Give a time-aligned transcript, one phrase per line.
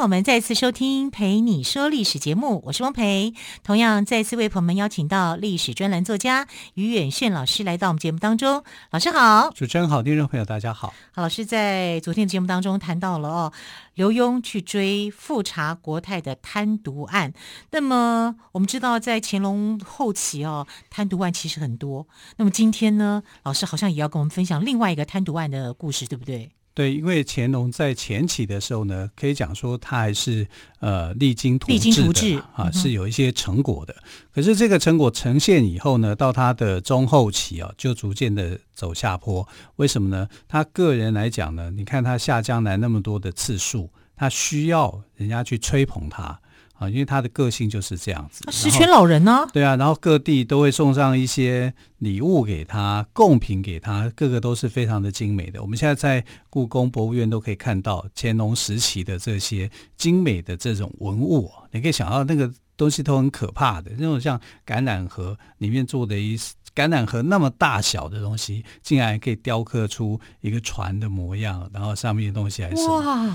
[0.00, 3.34] 朋友们再次收听《陪你说历史》节目，我是汪培。
[3.62, 8.64] 同样再次为朋友们邀请到历史专栏作家于远炫老师来到我们节目当中。
[8.92, 10.94] 老师好，主持人好，听众朋友大家好。
[11.12, 13.52] 好，老师在昨天的节目当中谈到了哦，
[13.92, 17.34] 刘墉去追富察国泰的贪渎案。
[17.70, 22.08] 那么我们知道，在乾隆后期哦，贪渎案其实很多。
[22.38, 26.50] 那么今天呢，老师好像也要跟我们分享另外一个贪渎案的故事，对不对？
[26.72, 30.46] 对，因为乾隆在前期的时候呢，可以讲说他还是
[30.78, 33.94] 呃励精图治的啊，是有一些成果的。
[34.32, 39.46] 可是这个成果呈现以后呢，到他的中后期啊，就逐渐的走下坡。
[39.76, 40.28] 为什么呢？
[40.48, 46.40] 他个人来讲呢，你看他下江南那么多的次数，他需要人家去吹捧他。
[46.74, 49.46] 啊，因为他的个性就是这样子，十全老人呢？
[49.52, 55.60] 对啊，然后各地都会送上一些礼物给他，贡品给他，个个都是非常的精美的。
[55.60, 66.34] 我们现在在故宫博物院都可以看到乾隆时期的这些精美的这种文物，你可以想到那个东西都很可怕的，那种像橄榄核里面做的一
[66.74, 73.30] 橄榄核那么大小的东西，竟然可以雕刻出一个船的模样，然后上面的东西还是哇。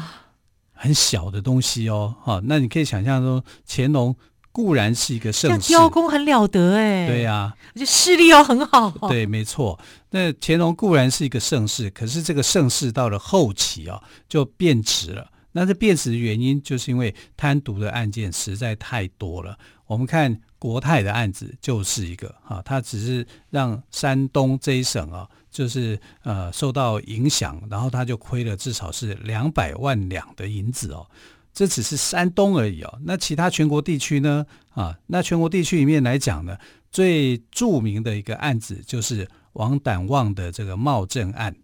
[0.76, 4.16] 很小的东西哦，哈，那你可以想象说，乾隆
[4.52, 9.80] 固然是一个盛世，雕工很了得哎，对呀、啊，而且视力要很好，对，没错。
[10.12, 15.30] 那乾隆固然是一个盛世，可是这个盛世到了后期啊，就变质了。
[15.56, 19.58] 那这变质的原因，就是因为贪渎的案件实在太多了。
[19.88, 25.26] 我们看国泰的案子就是一个啊，他只是让山东这一省啊。
[25.56, 31.08] 就是呃受到影响，然后他就亏了至少是两百万两的银子哦，
[31.54, 33.00] 这只是山东而已哦。
[33.06, 34.46] 那其他全国地区呢？
[34.72, 36.58] 啊，那全国地区里面来讲呢，
[36.92, 41.56] 最著名的一个案子就是王胆旺的这个冒证案。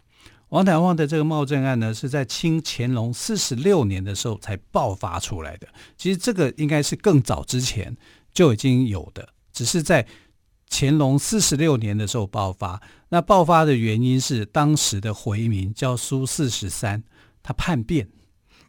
[0.52, 5.68] 王胆旺的这个冒证案呢，是在清乾隆四十六年的时候才爆发出来的。
[5.98, 7.98] 其实这个应该是更早之前
[8.34, 10.08] 就已经有的，只是在。
[10.74, 17.04] 乾隆四十六年的时候爆发，那爆发的原因是当时的回民叫苏四十三，
[17.44, 18.08] 他叛变，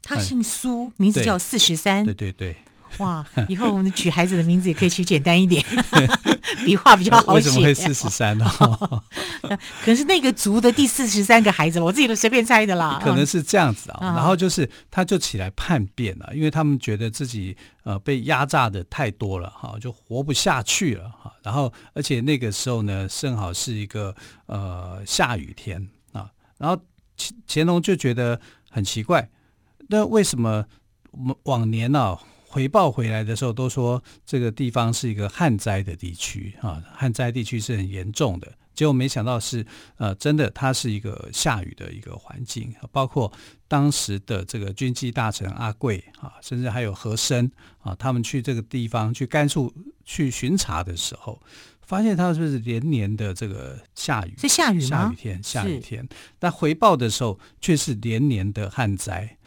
[0.03, 2.57] 他姓苏，嗯、名字叫四十三，对对对。
[2.99, 5.65] 哇，以后我们取孩子的名字也可以取简单一点，
[6.65, 7.33] 笔画比较好写。
[7.35, 8.45] 为什么会四十三呢？
[9.43, 13.01] 可能是那个族的第四十三个孩子，我自己都随便猜的啦。
[13.03, 21.33] 可能是这样子啊，然后就是他就起来叛变了，因为他们觉得自己呃被压榨的太多了哈，就活不下去了哈。
[21.43, 24.15] 然后而且那个时候呢，正好是一个
[24.47, 26.85] 呃下雨天啊，然后干
[27.47, 29.29] 乾隆就觉得很奇怪，
[29.89, 30.65] 那为什么
[31.45, 32.19] 往年呢、啊？
[32.53, 38.53] 回报回来的时候都说这个地方是一个旱灾的地区啊，旱灾地区是很严重的。
[38.75, 39.65] 结果没想到是
[39.97, 42.75] 呃真的，它是一个下雨的一个环境。
[42.91, 43.33] 包括
[43.69, 49.73] 当时的这个军机大臣阿贵啊，甚至还有和珅啊，他们去这个地方去甘肃
[50.05, 51.41] 去巡查的时候，
[51.81, 54.35] 发现它是不是连年的这个下雨？
[54.37, 54.89] 是下雨吗？
[54.89, 56.07] 下雨天，下雨天。
[56.39, 59.39] 但回报的时候却是连年的旱灾。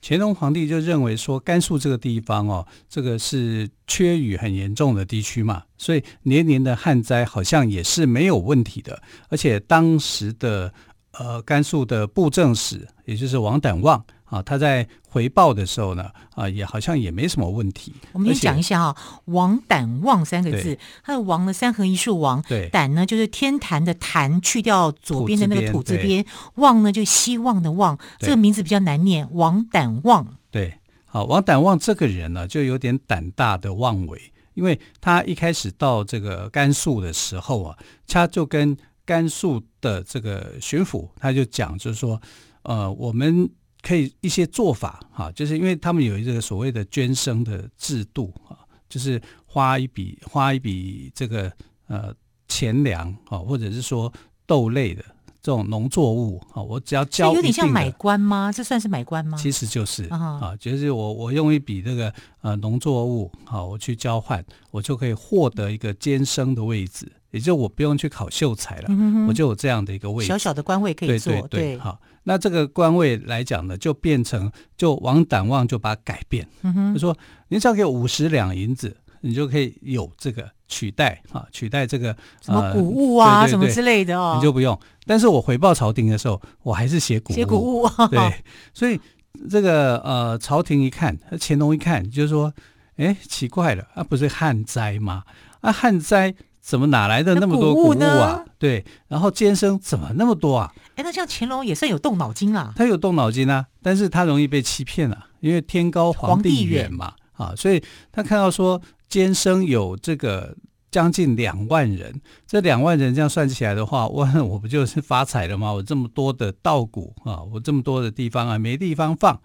[0.00, 9.02] 乾隆皇帝就认为说，甘肃这个地方哦，这个是缺雨很严重的地区嘛，所以年年的旱灾好像也是没有问题的。
[9.28, 10.72] 而且当时的
[11.12, 14.04] 呃甘肃的布政使，也就是王胆旺。
[14.30, 17.94] 啊，他在回报的时候呢，啊，也好像也没什么问题。
[18.12, 26.22] 我们先讲一下啊，“王胆旺”三个字，它的“王”呢，三横一竖“王”，对，胆呢就是天坛的“坛”，去掉左边的那个土字边
[26.56, 30.36] ，“旺”呢就希望的“旺”，这个名字比较难念，“王胆旺”。
[30.52, 30.74] 对，
[31.06, 34.20] 好，王胆旺这个人呢，就有点胆大的妄为，
[34.52, 38.76] 因为他一开始到这个甘肃的时候啊，他就跟
[39.06, 42.20] 甘肃的这个巡抚，他就讲，就是说，
[42.64, 43.48] 呃，我们。
[43.82, 48.58] 可以一些做法哈，就是因为他们有一个所谓的捐生的制度哈，
[48.88, 51.50] 就是花一笔花一笔这个
[51.86, 52.12] 呃
[52.48, 54.12] 钱粮啊，或者是说
[54.46, 55.04] 豆类的
[55.40, 58.50] 这种农作物啊，我只要交有点像买官吗？
[58.52, 59.38] 这算是买官吗？
[59.38, 71.98] 其实就是啊，就是我我用一笔这个呃农作物好，我去交换，我就可以获得一个监生的位置，也就我不用去考秀才了，嗯，我就有这样的一个位置，小小的官位可以做，对对对，好。
[72.28, 77.16] 那这个官位来讲呢，就变成就王胆旺就把它改变，嗯、哼就说
[77.48, 84.78] 您只要给五十两银子，你就可以有这个取代啊，取代这个什么谷物啊，什么之类的哦，你就不用。
[85.06, 88.44] 但是我回报朝廷的时候，我还是写谷物，写谷物，对，
[88.74, 89.00] 所以
[89.48, 92.52] 这个呃，朝廷一看，乾隆一看，就是说，
[92.96, 95.24] 哎，奇怪了，啊，不是旱灾吗？
[95.62, 96.34] 啊，旱灾。
[96.68, 98.44] 怎么哪来的那么多谷物啊？
[98.58, 100.70] 对，然后监生怎么那么多啊？
[100.96, 102.74] 哎，那像乾隆也算有动脑筋啊。
[102.76, 107.82] 他有动脑筋啊，但是他容易被欺骗啊，因为天高皇帝远嘛，啊，所以
[108.12, 110.54] 他看到说监生有这个
[110.90, 115.72] 将近两万人，这两万人这样算起来的话，我 我不就是发财了吗？
[115.72, 119.40] 我这么多的稻谷啊，我这么多的地方啊，没地方放，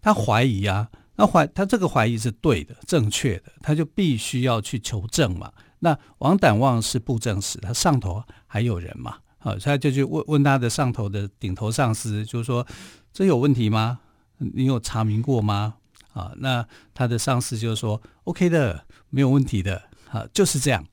[0.00, 0.86] 他怀疑啊，
[1.16, 5.50] 那怀他这个怀疑是对的、正确的，他就必须要去求证嘛。
[5.80, 9.16] 那王胆旺是布政使，他上头还有人嘛？
[9.38, 12.66] 好，他就去问问他的上头的顶头上司，就说
[13.12, 14.00] 这有问题吗？
[14.38, 15.74] 你有查明过吗？
[16.12, 20.84] 啊，那他的上司就说 OK 的，没有问题的，啊，就是这样。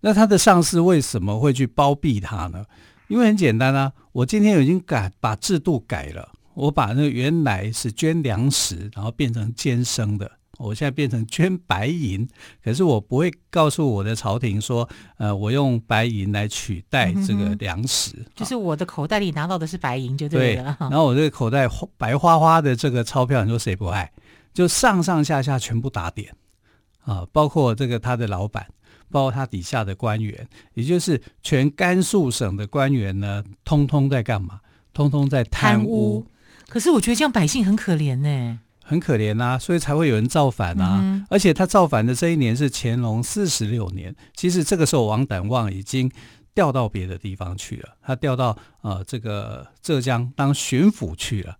[0.00, 2.64] 那他的上司为什么会去包庇他呢？
[3.08, 10.30] 因为很简单啊，我今天已经改把制度改了，我把那原来是捐粮食，然后变成监生的。
[10.60, 12.28] 我现在变成捐白银，
[12.62, 20.76] 可是我不会告诉我的朝廷说，呃，我用白银来取代这个粮食，嗯、就是我的口袋里拿到的是白银就对了。
[20.78, 21.66] 对，然后我这个口袋
[21.96, 24.12] 白花花的这个钞票，你说谁不爱？
[24.52, 26.34] 就上上下下全部打点
[27.04, 28.66] 啊，包括这个他的老板，
[29.10, 34.60] 包括他底下的官员，也就是全甘肃省的官员呢，通通在干嘛？
[34.92, 35.84] 通通在贪污。
[35.84, 36.26] 贪污。
[36.68, 38.60] 可是我觉得这样百姓很可怜呢。
[38.90, 41.24] 很可怜呐、啊，所以才会有人造反、啊嗯。
[41.30, 46.10] 而且他造反的这一年是乾隆四十六年，其实这个时候王胆旺已经
[46.52, 51.56] 调到别的地方去了，他调到呃这个浙江当巡抚去了。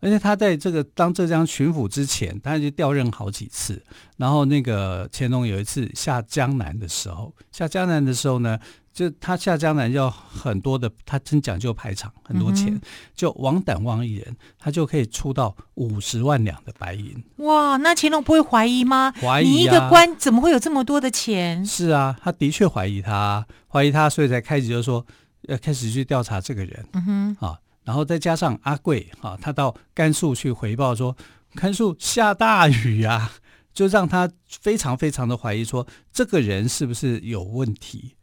[0.00, 3.82] 而且他在这个当浙江巡抚之前，他就调任好几次。
[4.18, 8.58] 然后那个乾隆有一次下江南的时候，下江南的时候呢。
[8.94, 12.72] 就他下江南要很多的，他真讲究排场，很多钱。
[12.72, 12.80] 嗯、
[13.12, 17.20] 就王胆旺一人，他就可以出到五十万两的白银。
[17.38, 19.12] 哇，那乾隆不会怀疑吗？
[19.20, 21.66] 怀疑、啊、你一个官怎么会有这么多的钱？
[21.66, 25.04] 是啊，他的确怀疑他，怀疑他，所以才开始就说
[25.48, 26.86] 要开始去调查这个人。
[26.92, 31.16] 嗯哼，啊，然后再加上阿贵啊，他到甘肃去回报说，
[31.56, 33.32] 甘肃下大雨啊，
[33.72, 38.14] 就让他非常非常的怀疑说，这个人是不是有问题？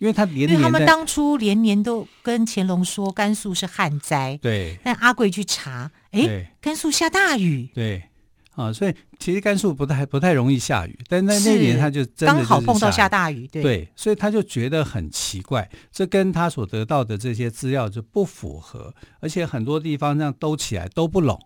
[0.00, 4.78] 因为他因为他们当初连年都跟乾隆说甘肃是旱灾，对。
[4.82, 8.02] 但阿贵去查，哎，甘肃下大雨，对。
[8.56, 13.62] 啊，所以其实甘肃不太不太容易下雨，但在那年他就真的刚好碰到下大雨，对。
[13.62, 21.38] 对，所以他就觉得很奇怪，这跟他所得到的这些资料就不符合，而且很多地方这样兜起来都不拢。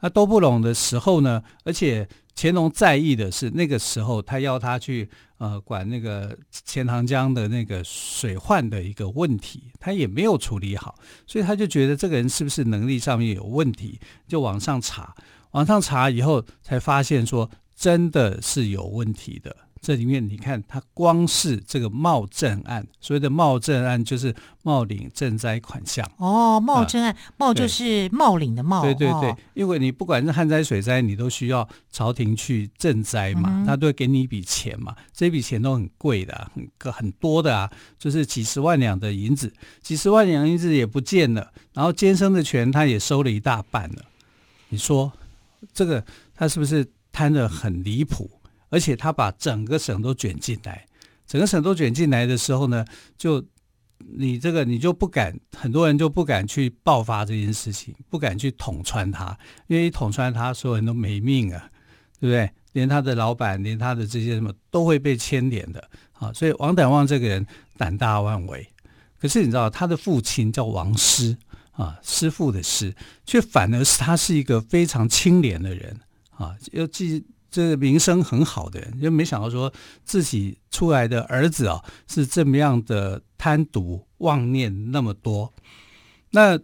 [0.00, 2.08] 那都不拢的时候呢，而且。
[2.40, 10.94] 乾隆在意的是那个时候，他要他去呃管那个钱塘江的那个水患的一个问题，他也没有处理好，
[11.26, 13.98] 所以他就觉得这个人是不是能力上面有问题，
[14.28, 15.16] 就往上查，
[15.50, 19.56] 往上查以后才发现说真的是有问题的。
[19.80, 26.08] 这里面你看，它光是这个茂賑案，所谓的茂賑案就是茂领赈灾款项。
[26.18, 28.82] 哦，茂賑案，茂、呃、就是茂领的茂。
[28.82, 44.04] 对对对，因为你不管是旱灾水灾，你都需要朝廷去赈灾嘛、嗯，他都会给你一笔钱嘛，这笔钱都很贵的，很很多的啊，就是几十万两的银子，几十万两银子也不见了，然后监生的权他也收了一大半了。
[44.70, 45.12] 你说
[45.72, 46.04] 这个
[46.34, 48.30] 他是不是贪得很离谱？
[48.70, 50.86] 而且他把整个省都卷进来，
[51.26, 52.84] 整个省都卷进来的时候呢，
[53.16, 53.42] 就
[53.98, 61.70] 你这个你就不敢，很多人就不敢去爆发这件事情，不敢去捅穿他，因为一捅穿他，所有人都没命啊，
[62.20, 62.50] 对不对？
[62.72, 65.82] 连他的老板，连他的这些什么都会被牵连的
[66.12, 66.32] 啊。
[66.32, 67.44] 所以王胆旺这个人
[67.76, 68.68] 胆大妄为，
[69.18, 71.36] 可是你知道他的父亲叫王师
[71.72, 72.94] 啊，师父的师，
[73.24, 75.98] 却反而是他是一个非常清廉的人
[76.36, 77.24] 啊，又记。
[77.50, 79.72] 这个名声很好的人，就没想到说
[80.04, 85.52] 自己出来的儿子啊是这么样的贪渎妄念那么多。
[86.30, 86.58] 那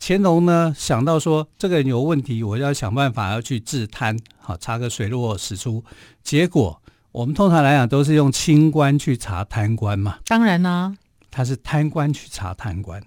[0.00, 5.84] 乾隆呢想到说这个人有问题，我要想办法要去治贪，好查个水落石出。
[6.22, 10.96] 结果我们通常来讲都是用清官去查贪官嘛，当然呢、啊，
[11.30, 13.02] 他是贪官去查贪官。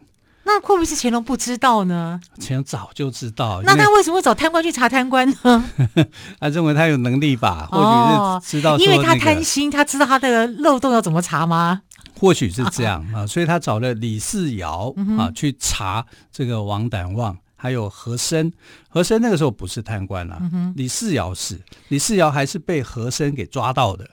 [0.56, 2.18] 那会不会是乾隆不知道呢？
[2.40, 3.62] 乾隆早就知道。
[3.66, 5.66] 那他为什么会找贪官去查贪官呢？
[6.40, 7.68] 他认为他有能力吧？
[7.70, 11.82] 或许是知道、那个哦，因为他贪心，他知道他的漏洞要怎么查吗？
[12.18, 18.50] 或许是这样啊，所以他找了李世尧、嗯、啊去查这个王胆旺，还有和珅。
[18.88, 21.60] 和珅那个时候不是贪官啊，嗯、李世尧是，
[21.90, 24.10] 李世尧还是被和珅给抓到的。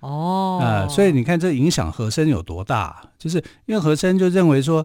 [0.00, 3.00] 哦，啊、呃，所以你看这影响和珅有多大？
[3.16, 4.84] 就是因为和珅就认为说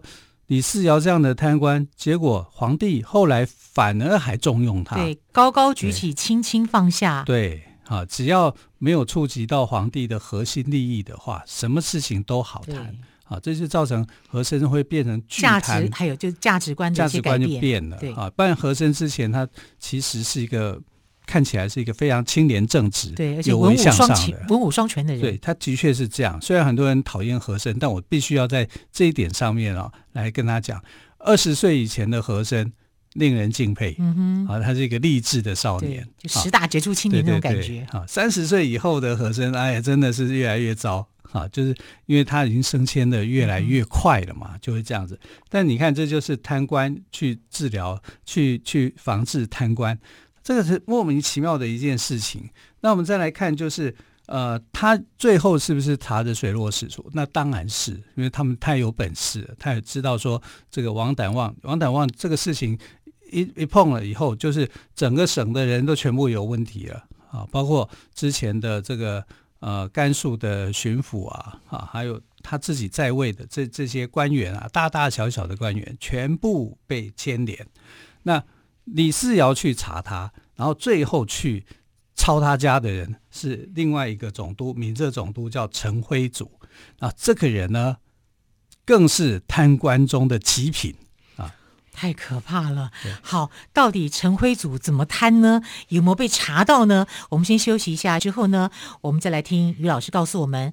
[0.50, 12.92] 李世尧这样的贪官，结果皇帝后来反而还重用他，对，高高举起，轻轻放下，对，啊，只要没有触及到皇帝的核心利益的话，什么事情都好谈。
[13.26, 17.96] 啊，这就造成和珅会变成巨贪，价值还有就是价值观的价值观就变了。
[17.98, 19.46] 对啊，不然和珅之前他
[19.78, 20.82] 其实是一个
[21.30, 25.22] 看起来是一个非常清廉正直、对，而且文武双全、文武双全的人。
[25.22, 26.40] 对，他的确是这样。
[26.42, 30.82] 虽然很多人讨厌和珅，但我必须要在这一点上面啊来跟他讲：
[31.18, 32.72] 二十岁以前的和珅
[33.12, 33.94] 令人敬佩。
[34.00, 37.86] 嗯哼，啊，他是一个励志的少年，就十大杰出青年那种感觉。
[37.92, 41.06] 啊，三十岁以后的和珅，哎呀，真的是越来越糟。
[41.32, 41.72] 啊，就是
[42.06, 45.16] 因为他已经升迁的越来越快了嘛，就会这样子。
[45.48, 49.96] 但你看，这就是贪官去治疗、去去防治贪官，
[50.42, 52.48] 这个是莫名其妙的一件事情。
[52.80, 53.94] 那我们再来看，就是
[54.26, 57.08] 呃，他最后是不是查的水落石出？
[57.12, 62.78] 那当然是，因为他们太有本事了，他也知道说这个王胆旺、王胆旺这个事情
[63.30, 69.24] 一一碰了以后，就是整个省的人都全部有问题了啊，包括之前的这个。
[69.60, 77.66] 呃，甘肃的巡抚啊，啊，还有他自己在位的这这些官员啊，大大小小的官员，全部被牵连。
[78.22, 78.42] 那
[78.92, 81.64] 李世尧去查他，然后最后去
[82.14, 86.50] 抄他家的人是另外一个总督，闽浙总督叫陈辉祖。
[86.98, 87.98] 啊，这个人呢，
[88.84, 90.94] 更是贪官中的极品。
[91.92, 92.92] 太可怕了！
[93.20, 95.60] 好，到底陈辉祖怎么贪呢？
[95.88, 97.06] 有没有被查到呢？
[97.30, 98.70] 我们先休息一下，之后呢，
[99.02, 100.72] 我们再来听于老师告诉我们。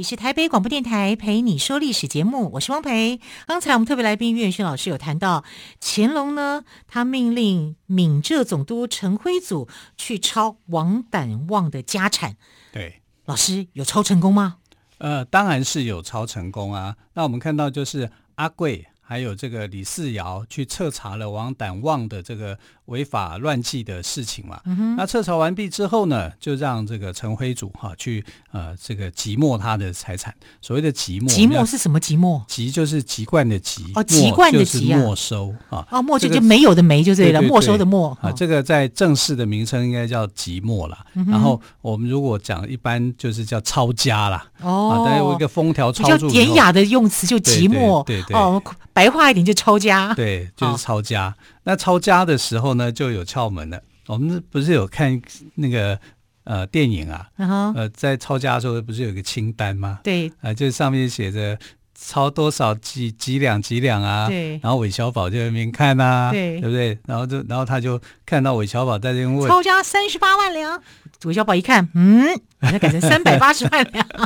[0.00, 3.20] 里是台北广播电台陪你说历史节目，我是汪培。
[3.46, 5.44] 刚才我们特别来宾岳轩老师有谈到
[5.78, 12.38] 乾隆呢，他命令闽浙总督陈辉祖去抄王胆旺的家产。
[12.72, 14.56] 对，老师有抄成功吗？
[14.96, 16.96] 呃，当然是有抄成功啊。
[17.12, 18.86] 那我们看到就是阿贵。
[19.02, 22.56] 还有这个李四尧去彻查了王胆旺的这个
[22.90, 24.60] 违法乱纪的事情嘛？
[24.66, 30.34] 嗯、那彻查完毕之后呢，就让这个陈辉祖哈去呃这个即没他的财产。
[30.60, 32.44] 所谓的即没，即没是什么即没？
[32.48, 35.86] 即就是籍贯的籍哦，籍贯的籍啊，没收啊。
[35.90, 38.30] 哦，没就就没有的没就对了，没收的没啊。
[38.32, 40.98] 这个在正式的名称应该叫即没啦。
[41.14, 44.44] 嗯、然后我们如果讲一般就是叫抄家啦。
[44.60, 48.04] 哦，大家有一个封条抄住，比较典雅的用词就即没。
[48.04, 48.60] 对对，对，对哦。
[48.92, 51.28] 白话一点就抄家，对，就是抄家。
[51.28, 53.82] 哦、那抄家的时候呢，就有窍门了。
[54.06, 55.20] 我们不是有看
[55.54, 55.98] 那个
[56.44, 57.28] 呃电影啊？
[57.76, 60.00] 呃，在抄家的时候不是有一个清单吗？
[60.02, 61.58] 对，啊、呃，就上面写着
[62.02, 64.26] 抄多少几几两几两啊？
[64.26, 64.58] 对。
[64.62, 66.98] 然后韦小宝就在那边看啊，对，对不对？
[67.06, 70.82] 然后就然后他就看到韦小宝在那边问抄家三十八万两，
[71.24, 72.26] 韦小宝一看，嗯，
[72.58, 74.06] 把它改成三百八十万两。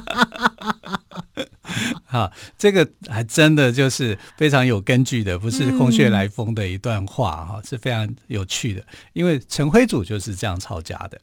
[2.07, 8.85] 好，这个还真的就是非常有根据的，不是空穴来风的一段话哈，嗯、是非常有趣的。
[9.15, 11.21] 因为陈辉祖就是这样抄家的。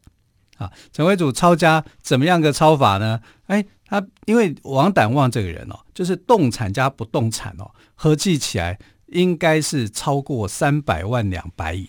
[0.61, 3.19] 啊，陈辉祖抄家怎么样个抄法呢？
[3.47, 8.77] 哎，他因为王胆旺这个人哦，就是动产加不动产哦，合计起来
[9.07, 11.87] 应该是超过三百万两白银。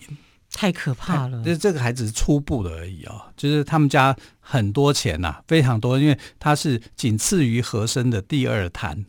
[0.55, 1.43] 太可怕了！
[1.43, 9.05] 这这个还只是初步的而已哦，就是他们家很多钱呐、啊，非常多，因为他是仅次于和珅的第二贪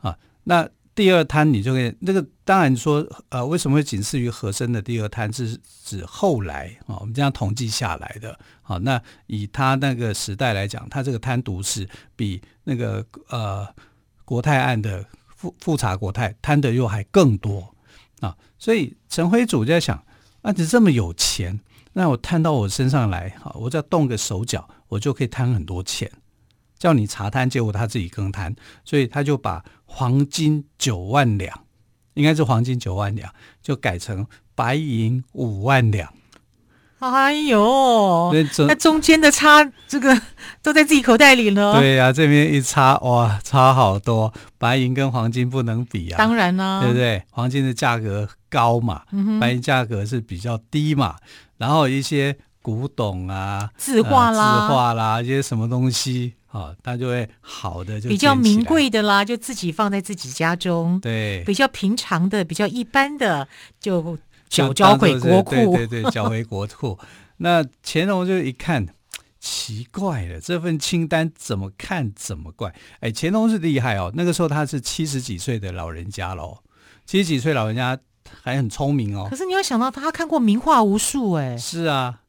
[0.00, 0.16] 啊。
[0.44, 0.66] 那
[0.98, 5.32] 第二贪你就可以，那个当然说，呃，为什么会仅次于和珅的第二贪？
[5.32, 8.36] 是指后来啊，我们这样统计下来的。
[8.62, 13.64] 好、啊，那以他那个时代来讲，他这个贪渎是比那个呃
[14.24, 17.72] 国泰案的复复查国泰贪的又还更多
[18.18, 18.36] 啊。
[18.58, 20.02] 所以陈辉祖就在想。
[20.42, 21.60] 啊，你这么有钱，
[21.92, 26.10] 那我贪到我身上来，哈，我只要动个手脚，我就可以贪很多钱。
[26.78, 28.54] 叫你查摊，结果他自己更贪，
[28.84, 31.64] 所以他就把黄金九万两，
[32.14, 36.12] 应该是黄金九万两，就改成白银五万两。
[37.00, 40.20] 哎呦，那，那中间的差，这个
[40.60, 41.78] 都在自己口袋里了。
[41.78, 44.34] 对呀、啊，这边一差，哇，差好多。
[44.58, 47.22] 白银跟黄金不能比啊，当然啦，对不对？
[47.30, 51.14] 黄金的价格高嘛，嗯、白银价格是比较低嘛。
[51.56, 61.00] 然后一些古董啊，字画啦，呃、字画啦，一些什么东西啊，它就会好的就比较名贵的啦，就自己放在自己家中。
[61.00, 63.46] 对，比较平常的、比较一般的
[63.80, 64.18] 就。
[64.50, 66.98] 缴交回国库，对对对，缴回国库。
[67.36, 68.86] 那乾隆就一看，
[69.38, 72.74] 奇怪了，这份清单怎么看怎么怪。
[73.00, 76.60] 哎，乾隆是厉害哦，那个时候他是七十几岁的老人家喽，
[77.04, 77.98] 七十几岁老人家
[78.42, 79.26] 还很聪明哦。
[79.28, 82.20] 可是你要想到，他看过名画无数，哎，是啊，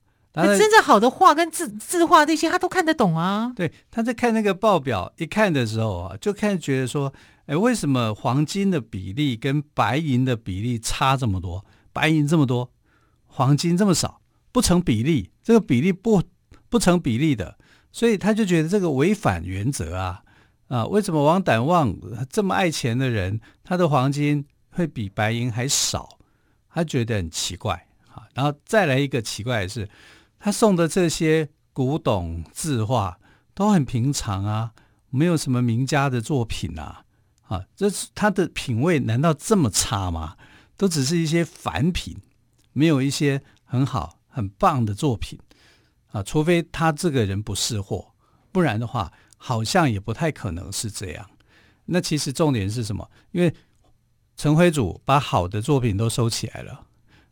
[0.45, 3.51] 那真正好的画跟字字画那些，他都看得懂啊。
[3.55, 7.13] 对，他在看那个报表，一看的时候啊，就看觉得说，
[7.45, 11.65] 哎，为什么黄金的比例跟白银的比例差这么多？
[11.91, 12.71] 白银这么多，
[13.25, 16.21] 黄金这么少，不成比例，这个比例不
[16.69, 17.57] 不成比例的，
[17.91, 20.21] 所以他就觉得这个违反原则啊
[20.67, 20.85] 啊！
[20.85, 21.95] 为什么王胆旺
[22.29, 26.17] 这么爱钱的人，他的黄金会比白银还少？
[26.71, 27.73] 他觉得很奇怪
[28.13, 28.23] 啊。
[28.35, 29.89] 然后再来一个奇怪的是，
[30.39, 33.19] 他送的这些古董字画
[33.53, 34.71] 都很平常啊，
[35.09, 37.03] 没有什么名家的作品啊
[37.47, 37.65] 啊！
[37.75, 40.37] 这是他的品味难道这么差吗？
[40.77, 42.17] 都只是一些凡品，
[42.71, 45.37] 没有一些很好很棒的作品
[46.11, 46.23] 啊！
[46.23, 48.13] 除非他这个人不识货，
[48.51, 51.29] 不然的话，好像也不太可能是这样。
[51.85, 53.09] 那其实重点是什么？
[53.31, 53.53] 因为
[54.37, 56.85] 陈辉祖把好的作品都收起来了。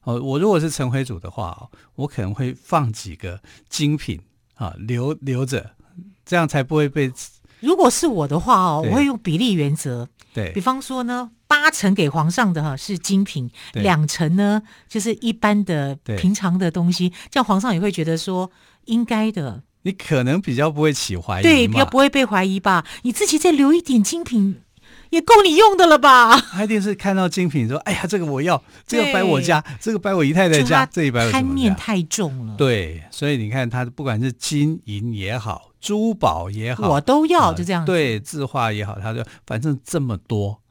[0.08, 4.17] 哦，我如果是陈辉祖的话，我可能会放几个精品
[4.56, 5.72] 啊，留留着，
[6.26, 7.12] 这样才不会被。
[7.60, 10.08] 如果是我的话哦，我会用比例原则。
[10.34, 11.32] 对，比方说呢。
[11.50, 18.52] 八成给皇上的哈是精品，两成呢就是一般的平常的东西，这样皇上也会觉得说
[18.84, 19.63] 应该的。
[19.84, 22.86] 你可能比较不会起怀疑，对，比较不会被怀疑吧？
[23.04, 24.62] 你自己再留一点精品，
[25.10, 26.38] 也够你用的了吧？
[26.39, 37.86] 他一定是看到精品说：“哎呀，这个我要，这个摆我家，这个摆我姨太太家，这一摆贪念太重了。”对，所以你看他不管是金银也好，珠宝也好，我都要，就这样。
[37.86, 40.62] 对，字画也好，他就反正这么多。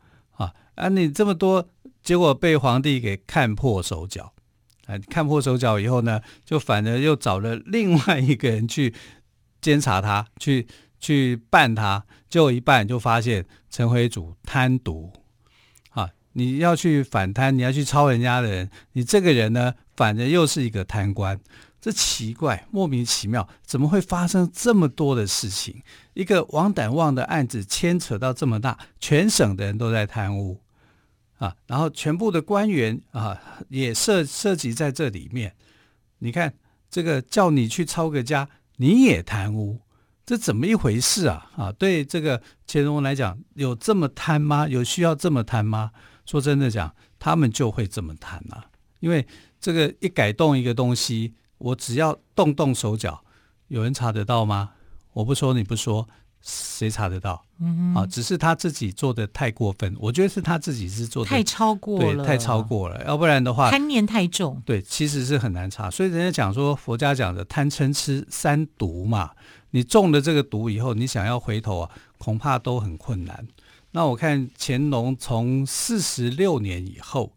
[0.77, 1.67] 啊，你这么多，
[2.03, 4.35] 结果被皇帝给看破手脚，
[4.87, 8.93] 啊，看破手脚以后呢，就反而又找了另外一个人去
[9.63, 10.67] 监察他，去
[11.07, 15.13] 去办他，结果一办就发现陈辉祖贪渎，
[15.91, 21.39] 啊，你要去反贪，你要去抄人家的人，你这个人呢，反正又是一个贪官，
[21.81, 25.81] 这奇怪，莫名其妙，怎么会发生这么多的事情？
[26.15, 30.61] 一个王胆旺的案子牵扯到这么大，全省的人都在贪污。
[31.39, 35.55] 啊，然后全部的官员啊也涉涉及在这里面。
[36.19, 36.53] 你看
[36.91, 39.79] 这个叫你去抄个家，你也贪污，
[40.27, 41.51] 这怎么一回事啊？
[41.57, 44.67] 啊，对这个乾隆来讲，有这么贪吗？
[44.69, 45.93] 有需要这么贪吗？
[46.27, 48.67] 说真的讲，他们就会这么贪啊，
[48.99, 49.25] 因为
[49.61, 53.23] 这个一改动一个东西，我只要动动手脚，
[53.69, 54.73] 有人查得到吗？
[55.13, 56.09] 我不说，你不说。
[56.47, 57.45] 谁查得到？
[57.59, 63.03] 嗯啊，只是他自己做的太过分，我觉得是他自己是做的太超过了，对，太超过了。
[63.05, 65.91] 要不然的话，贪念太重，对，其实是很难查。
[65.91, 69.33] 所以人家讲说，佛家讲的贪嗔痴三毒嘛，
[69.71, 73.47] 你中了这个毒以后，你想要回头啊，恐怕都很困难。
[73.91, 77.33] 那我看乾隆从四十六年以后，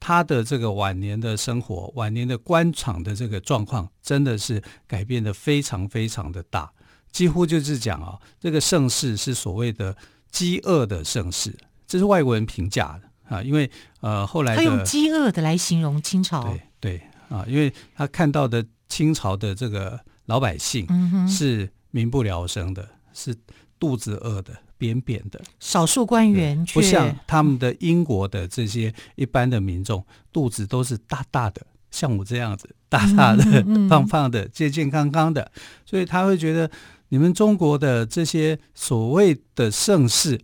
[0.00, 6.70] 他的这个晚年的生活，晚年的官场的这个状况，真的是改变的非常非常的大。
[7.12, 9.96] 几乎就是讲啊，这个盛世是所谓的
[10.30, 11.52] 饥饿的盛世，
[11.86, 13.42] 这是外国人评价的啊。
[13.42, 13.68] 因为
[14.00, 20.86] 呃，后来他用饥饿的来形容清朝，对对啊，因为他看到的清朝的这个老百姓
[21.28, 23.34] 是民不聊生的，是
[23.78, 35.50] 肚子饿的、扁扁的，少数官员不像他们的英国的这些一般的民众，肚子都是大大的，像我这样子大大的、胖胖的、健健康康的，
[35.84, 36.70] 所以他会觉得。
[37.10, 40.40] 你们中国的这些所谓的盛世，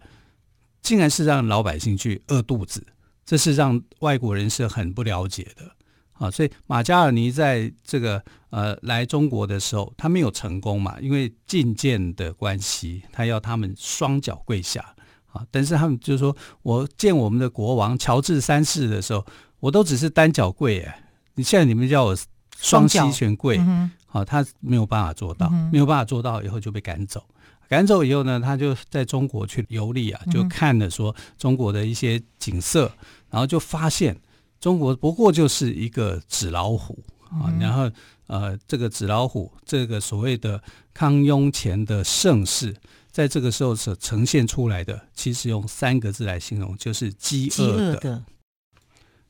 [0.82, 2.86] 竟然是让老百姓去饿肚子，
[3.24, 5.72] 这是让外国人是很不了解的
[6.12, 6.30] 啊！
[6.30, 14.94] 所以马加尔尼在这个呃来中国的时候，他没有成功嘛，因为觐见的关系，他要他们双脚跪下
[15.32, 15.46] 啊。
[15.52, 19.24] 但是他们就是说我见我们的国王乔治三世的时候，
[19.60, 21.04] 我都只是单脚跪哎，
[21.36, 22.16] 你现在你们叫我
[22.58, 23.60] 双膝全跪。
[24.06, 27.22] 啊，他没有办法做到，没有办法做到，以后就被赶走。
[27.68, 32.90] 赶走以后呢，他就在中国去游历啊，就看了说中国的一些景色，
[33.28, 34.16] 然后就发现
[34.60, 37.90] 中国不过就是一个纸老虎啊，嗯、然后
[38.28, 40.62] 呃，这个纸老虎，这个所谓的
[40.94, 42.74] 康雍乾的盛世，
[43.10, 48.22] 在这个时候所呈现出来的，其实用三个字来形容，就是饥饿的。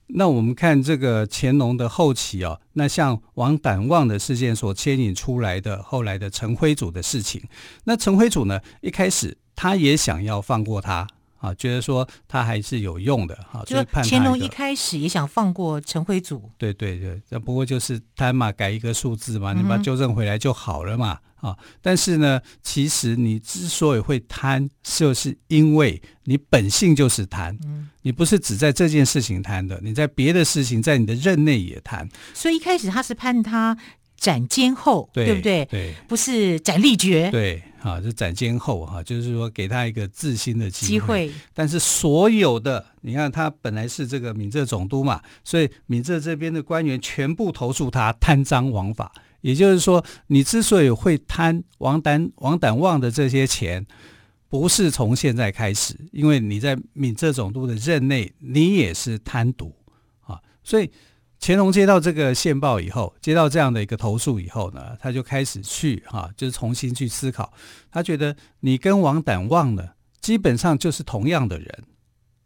[0.08, 7.42] 的那我们看这个乾隆的后期哦，那像王胆旺的事件所牵引出来的后来的陈辉祖的事情，
[7.84, 11.06] 那陈辉祖呢，一开始他也想要放过他。
[11.38, 33.76] 啊，觉得说他还是有用的哈，就乾隆一开始也想放过陈辉祖，对对对，那不过就是贪嘛，改一个数字嘛，你把它纠正回来就好了嘛，啊、嗯，但是呢，其实你之所以会贪，就是因为你本性就是贪，嗯，你不是只在这件事情贪的，你在别的事情，在你的任内也贪，所以一开始他是判他。
[34.18, 35.64] 斩监候，对，对不对？
[35.66, 37.30] 对，不是斩立决。
[37.30, 41.26] 对，啊，就斩监候哈，就是说给他一个自新的机会。
[41.26, 41.32] 机会。
[41.52, 49.12] 但是所有的，你看他本来是这个闽浙总督嘛，所以闽浙这边的官员全部投诉他贪赃枉法。
[49.46, 53.86] 也就是说，你之所以会贪王胆王胆旺的这些钱，
[54.48, 59.72] 不是从现在开始，因为你在闽浙总督的任内，你也是贪渎
[60.20, 60.90] 啊，所以。
[61.38, 67.52] 乾隆接到这个线报以后，接到这样的一个投诉以后呢，他就开始去哈、就是重新去思考。
[67.90, 69.86] 他觉得你跟王胆旺呢，
[70.22, 71.84] 基本上就是同样的人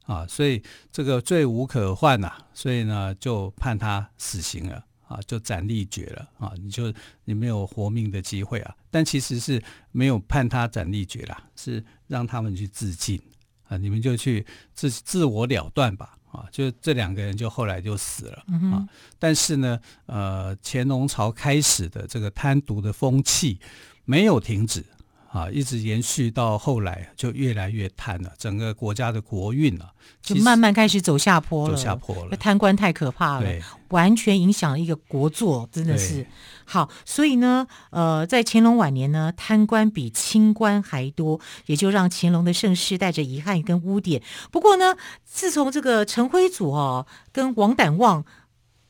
[0.06, 0.60] 啊，所以
[0.90, 6.94] 这个罪无可逭呐、啊，所以呢就判他死刑了啊，就斩立决了啊，你就
[7.24, 8.76] 你没有活命的机会啊。
[8.92, 13.20] 但其实是没有判他斩立决啦，是让他们去自尽
[13.66, 16.16] 啊，你们就去自自我了断吧。
[16.30, 18.88] 啊，就这两个人就后来就死了、嗯、啊。
[19.18, 23.58] 但是呢，呃，乾隆朝开始的这个贪渎的风气
[24.04, 24.84] 没有停止
[25.32, 29.90] 啊，一直延续到后来就越来越贪了，整个国家的国运啊，
[30.20, 31.76] 就慢慢开始走下坡了。
[31.76, 33.48] 走下坡了，贪官太可怕了，
[33.90, 36.26] 完全影响了一个国祚，真的是。
[36.64, 44.20] 好，所以呢，呃，在乾隆晚年呢，贪官比清官还多，也就让乾隆的盛世带着遗憾跟污点。
[44.50, 48.24] 不过呢，自从这个陈辉祖哦跟王胆旺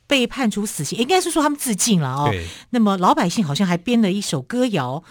[0.06, 2.34] 被判处死刑，应该是说他们自尽了哦。
[2.70, 5.04] 那么老百姓好像还编了一首歌谣，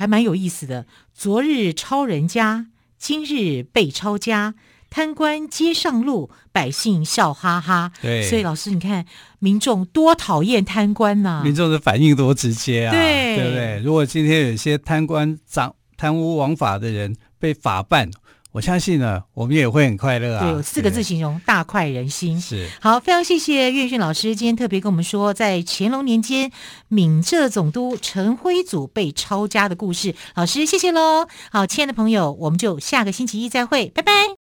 [0.00, 0.86] 还蛮有意思的。
[1.12, 4.54] 昨日抄人家，今日被抄家。
[4.88, 7.92] 贪官皆上路，百姓笑哈哈。
[8.00, 9.04] 对，所以老师，你看
[9.40, 11.44] 民众多讨厌贪官呐、啊！
[11.44, 13.82] 民众的反应多直接啊，对，对不对？
[13.84, 18.10] 如果今天有些贪官、赃贪污枉法的人被法办，
[18.52, 20.40] 我相信呢，我们也会很快乐啊。
[20.40, 22.40] 对，有四个字形容：大快人心。
[22.40, 22.68] 是。
[22.80, 26.50] 好，非常谢谢岳迅老师今天特别跟我们说，在乾隆年间，
[26.88, 30.14] 闽浙总督陈辉祖被抄家的故事。
[30.34, 31.26] 老师，谢谢喽。
[31.52, 34.39] 好，亲爱的朋友，我们就下个星期一再会，拜拜。